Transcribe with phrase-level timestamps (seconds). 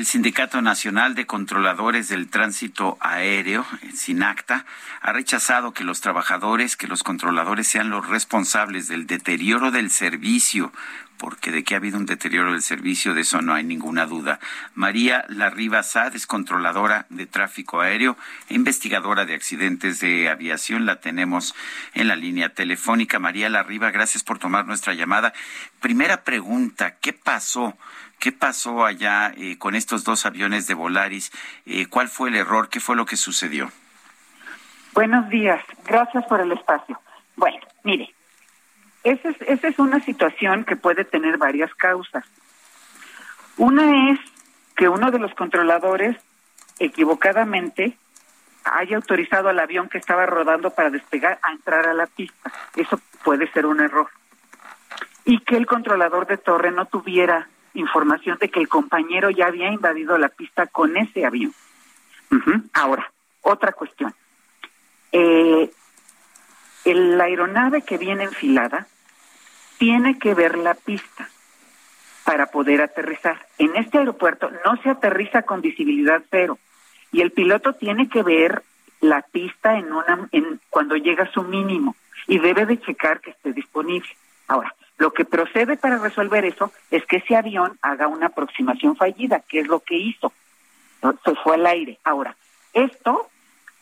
[0.00, 4.64] El Sindicato Nacional de Controladores del Tránsito Aéreo, SINACTA,
[5.02, 10.72] ha rechazado que los trabajadores, que los controladores sean los responsables del deterioro del servicio,
[11.20, 14.40] porque de que ha habido un deterioro del servicio, de eso no hay ninguna duda.
[14.74, 18.16] María Larriba Sad es controladora de tráfico aéreo
[18.48, 20.86] e investigadora de accidentes de aviación.
[20.86, 21.54] La tenemos
[21.92, 23.18] en la línea telefónica.
[23.18, 25.34] María Larriba, gracias por tomar nuestra llamada.
[25.80, 27.76] Primera pregunta, ¿qué pasó?
[28.18, 31.32] ¿Qué pasó allá eh, con estos dos aviones de Volaris?
[31.66, 32.70] Eh, ¿Cuál fue el error?
[32.70, 33.70] ¿Qué fue lo que sucedió?
[34.94, 36.98] Buenos días, gracias por el espacio.
[37.36, 38.14] Bueno, mire,
[39.04, 42.24] esa es, esa es una situación que puede tener varias causas.
[43.56, 44.20] Una es
[44.76, 46.16] que uno de los controladores
[46.78, 47.96] equivocadamente
[48.64, 52.52] haya autorizado al avión que estaba rodando para despegar a entrar a la pista.
[52.76, 54.08] Eso puede ser un error.
[55.24, 59.70] Y que el controlador de torre no tuviera información de que el compañero ya había
[59.70, 61.54] invadido la pista con ese avión.
[62.72, 63.10] Ahora,
[63.42, 64.14] otra cuestión.
[65.12, 65.70] Eh,
[66.84, 68.86] la aeronave que viene enfilada
[69.80, 71.30] tiene que ver la pista
[72.26, 73.46] para poder aterrizar.
[73.56, 76.58] En este aeropuerto no se aterriza con visibilidad cero
[77.12, 78.62] y el piloto tiene que ver
[79.00, 83.30] la pista en una en cuando llega a su mínimo y debe de checar que
[83.30, 84.10] esté disponible.
[84.48, 89.40] Ahora, lo que procede para resolver eso es que ese avión haga una aproximación fallida,
[89.48, 90.30] que es lo que hizo.
[91.24, 91.98] Se fue al aire.
[92.04, 92.36] Ahora,
[92.74, 93.30] esto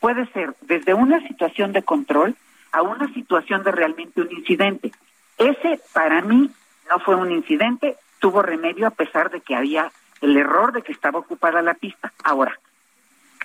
[0.00, 2.34] puede ser desde una situación de control
[2.72, 4.90] a una situación de realmente un incidente.
[5.38, 6.50] Ese para mí
[6.90, 9.90] no fue un incidente, tuvo remedio a pesar de que había
[10.20, 12.12] el error de que estaba ocupada la pista.
[12.22, 12.58] Ahora,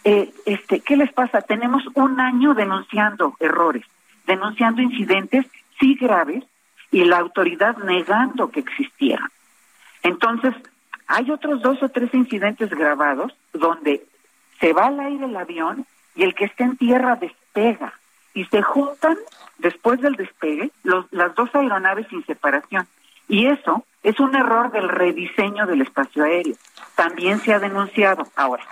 [0.03, 1.41] eh, este, ¿qué les pasa?
[1.41, 3.85] Tenemos un año denunciando errores,
[4.25, 5.45] denunciando incidentes,
[5.79, 6.43] sí graves,
[6.91, 9.29] y la autoridad negando que existieran.
[10.03, 10.55] Entonces,
[11.07, 14.05] hay otros dos o tres incidentes grabados donde
[14.59, 15.85] se va al aire el avión
[16.15, 17.93] y el que está en tierra despega
[18.39, 19.17] y se juntan
[19.57, 22.87] después del despegue los, las dos aeronaves sin separación.
[23.27, 26.55] Y eso es un error del rediseño del espacio aéreo.
[26.95, 28.29] También se ha denunciado.
[28.37, 28.63] Ahora,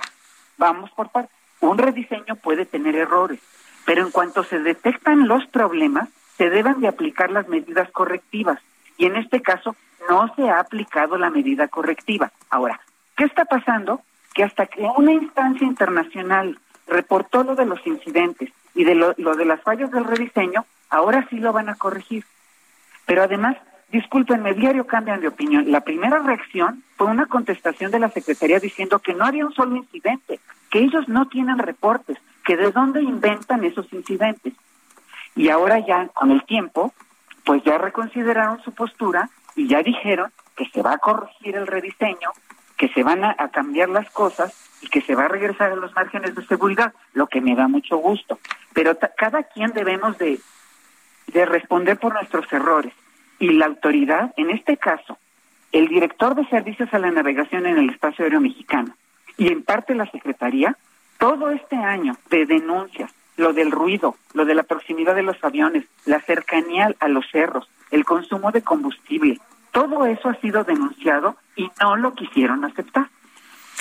[0.58, 1.36] vamos por partes.
[1.60, 3.42] Un rediseño puede tener errores,
[3.86, 6.08] pero en cuanto se detectan los problemas,
[6.38, 8.60] se deben de aplicar las medidas correctivas.
[8.98, 9.76] Y en este caso
[10.08, 12.32] no se ha aplicado la medida correctiva.
[12.50, 12.80] Ahora,
[13.18, 14.00] ¿qué está pasando?
[14.34, 16.58] Que hasta que una instancia internacional
[16.88, 21.40] reportó lo de los incidentes y de lo, de las fallas del rediseño, ahora sí
[21.40, 22.24] lo van a corregir.
[23.08, 23.58] Pero además,
[23.92, 25.72] discúlpenme, diario cambian de opinión.
[25.72, 29.76] La primera reacción fue una contestación de la Secretaría diciendo que no había un solo
[29.76, 30.40] incidente,
[30.70, 34.54] que ellos no tienen reportes, que de dónde inventan esos incidentes.
[35.36, 36.94] Y ahora ya, con el tiempo,
[37.44, 42.30] pues ya reconsideraron su postura y ya dijeron que se va a corregir el rediseño,
[42.78, 45.94] que se van a, cambiar las cosas y que se va a regresar a los
[45.96, 48.40] márgenes de seguridad, lo que me da mucho gusto.
[48.74, 50.40] Pero cada quien debemos de,
[51.28, 52.94] de responder por nuestros errores.
[53.40, 55.18] Y la autoridad, en este caso,
[55.72, 58.96] el director de servicios a la navegación en el espacio aéreo mexicano
[59.38, 60.76] y en parte la Secretaría,
[61.18, 65.86] todo este año de denuncias, lo del ruido, lo de la proximidad de los aviones,
[66.06, 69.40] la cercanía a los cerros, el consumo de combustible,
[69.72, 73.10] todo eso ha sido denunciado y no lo quisieron aceptar.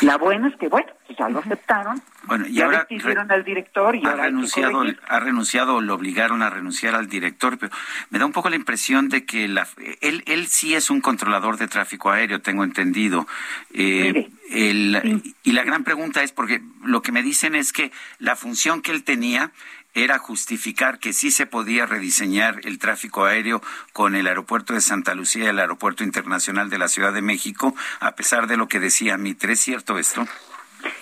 [0.03, 2.03] La buena es que, bueno, pues ya lo aceptaron.
[2.25, 2.87] Bueno, y ya ahora
[3.31, 7.73] al director y ha ahora renunciado, ha renunciado, lo obligaron a renunciar al director, pero
[8.11, 9.67] me da un poco la impresión de que la,
[10.03, 13.27] él, él sí es un controlador de tráfico aéreo, tengo entendido.
[13.73, 18.83] Eh, y la gran pregunta es porque lo que me dicen es que la función
[18.83, 19.51] que él tenía
[19.97, 23.63] era justificar que sí se podía rediseñar el tráfico aéreo
[23.95, 27.75] con el aeropuerto de Santa Lucía y el aeropuerto internacional de la Ciudad de México,
[28.01, 29.55] a pesar de lo que decía Mitre.
[29.55, 30.27] ¿Es cierto esto?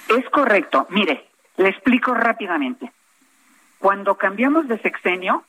[0.08, 0.86] Es correcto.
[0.90, 2.92] Mire, le explico rápidamente.
[3.80, 5.42] Cuando cambiamos de sexenio,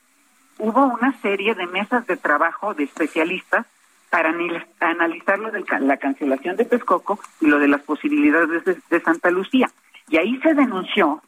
[0.58, 3.64] hubo una serie de mesas de trabajo de especialistas
[4.10, 4.34] para
[4.80, 9.70] analizar lo de la cancelación de Texcoco y lo de las posibilidades de Santa Lucía.
[10.08, 11.22] Y ahí se denunció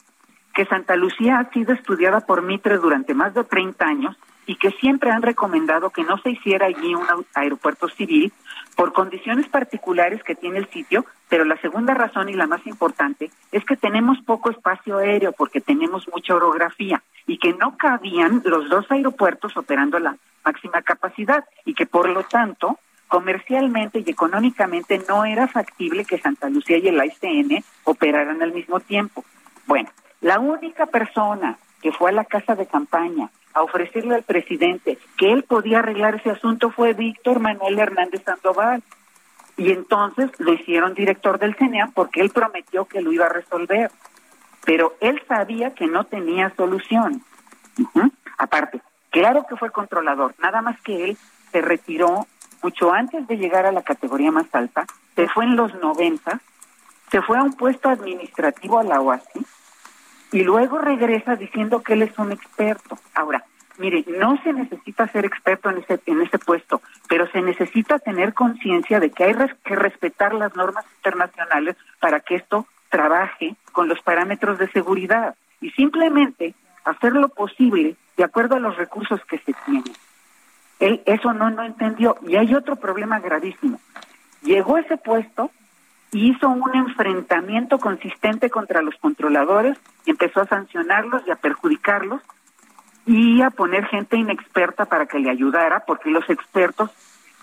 [0.59, 4.73] que Santa Lucía ha sido estudiada por Mitre durante más de 30 años y que
[4.73, 8.33] siempre han recomendado que no se hiciera allí un aeropuerto civil
[8.75, 13.31] por condiciones particulares que tiene el sitio, pero la segunda razón y la más importante
[13.53, 18.69] es que tenemos poco espacio aéreo porque tenemos mucha orografía y que no cabían los
[18.69, 25.01] dos aeropuertos operando a la máxima capacidad y que por lo tanto comercialmente y económicamente
[25.09, 29.25] no era factible que Santa Lucía y el ICN operaran al mismo tiempo.
[29.65, 29.89] Bueno,
[30.21, 35.33] la única persona que fue a la casa de campaña a ofrecerle al presidente que
[35.33, 38.83] él podía arreglar ese asunto fue Víctor Manuel Hernández Sandoval.
[39.57, 43.91] Y entonces lo hicieron director del CENEA porque él prometió que lo iba a resolver.
[44.65, 47.23] Pero él sabía que no tenía solución.
[48.37, 48.81] Aparte,
[49.11, 51.19] claro que fue controlador, nada más que él
[51.51, 52.27] se retiró
[52.63, 54.85] mucho antes de llegar a la categoría más alta,
[55.15, 56.41] se fue en los 90,
[57.11, 59.45] se fue a un puesto administrativo a la OASI
[60.33, 62.99] y luego regresa diciendo que él es un experto.
[63.15, 63.45] Ahora,
[63.79, 68.35] mire, no se necesita ser experto en ese, en ese puesto, pero se necesita tener
[68.35, 69.35] conciencia de que hay
[69.65, 75.71] que respetar las normas internacionales para que esto trabaje con los parámetros de seguridad y
[75.71, 76.55] simplemente
[76.85, 79.93] hacer lo posible de acuerdo a los recursos que se tienen.
[80.81, 83.81] Él eso no no entendió y hay otro problema gravísimo.
[84.43, 85.51] Llegó a ese puesto
[86.13, 92.23] hizo un enfrentamiento consistente contra los controladores empezó a sancionarlos y a perjudicarlos
[93.07, 96.91] y a poner gente inexperta para que le ayudara, porque los expertos,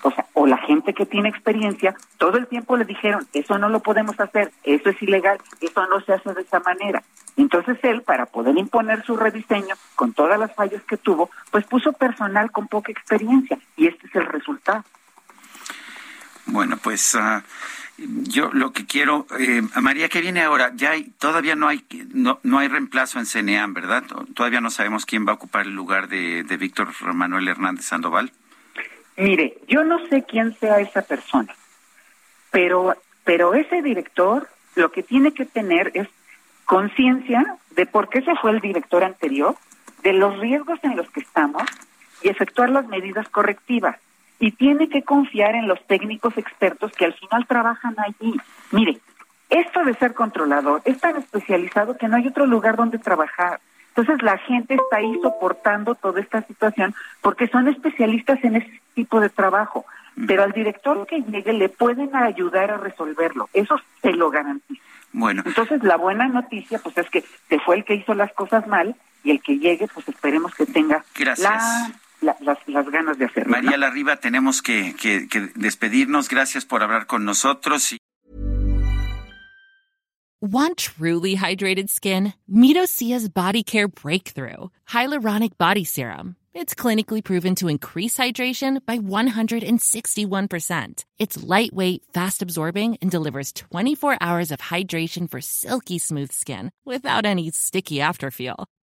[0.04, 3.70] o sea, o la gente que tiene experiencia, todo el tiempo le dijeron, eso no
[3.70, 7.02] lo podemos hacer, eso es ilegal, eso no se hace de esa manera.
[7.36, 11.94] Entonces él, para poder imponer su rediseño, con todas las fallas que tuvo, pues puso
[11.94, 14.84] personal con poca experiencia, y este es el resultado.
[16.46, 17.16] Bueno, pues...
[17.16, 17.42] Uh
[17.98, 20.72] yo lo que quiero, eh, María, ¿qué viene ahora?
[20.76, 24.04] Ya hay, todavía no hay, no, no hay reemplazo en CNEAM, ¿verdad?
[24.34, 28.32] Todavía no sabemos quién va a ocupar el lugar de, de Víctor Manuel Hernández Sandoval.
[29.18, 31.56] Mire, yo no sé quién sea esa persona,
[32.52, 36.10] pero, pero ese director lo que tiene que tener es
[36.66, 39.56] conciencia de por qué se fue el director anterior,
[40.04, 41.64] de los riesgos en los que estamos
[42.22, 43.98] y efectuar las medidas correctivas
[44.40, 48.36] y tiene que confiar en los técnicos expertos que al final trabajan allí.
[48.72, 49.00] Mire,
[49.50, 53.60] esto de ser controlador es tan especializado que no hay otro lugar donde trabajar.
[53.90, 59.22] Entonces la gente está ahí soportando toda esta situación porque son especialistas en ese tipo
[59.22, 59.86] de trabajo.
[60.28, 63.50] Pero al director que llegue le pueden ayudar a resolverlo.
[63.54, 64.82] Eso se lo garantiza.
[65.12, 65.44] Bueno.
[65.46, 68.96] Entonces la buena noticia pues es que se fue el que hizo las cosas mal
[69.24, 73.52] y el que llegue pues esperemos que tenga Gracias las, ganas de hacerlo.
[73.52, 76.30] María Larriba, tenemos que, que, que despedirnos.
[76.30, 77.96] Gracias por hablar con nosotros.
[80.42, 82.34] Want truly hydrated skin?
[82.52, 86.36] Midosia's Body Care Breakthrough Hyaluronic Body Serum.
[86.54, 91.04] It's clinically proven to increase hydration by 161%.
[91.20, 97.26] It's lightweight, fast absorbing, and delivers 24 hours of hydration for silky smooth skin without
[97.26, 98.66] any sticky afterfeel.